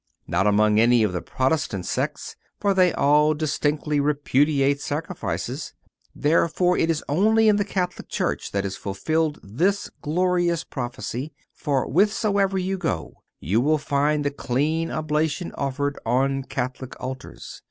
[0.25, 5.75] Not among any of the Protestant sects; for they all distinctly repudiate sacrifices.
[6.15, 11.85] Therefore, it is only in the Catholic Church that is fulfilled this glorious prophecy; for
[11.85, 17.59] whithersoever you go, you will find the clean oblation offered on Catholic altars.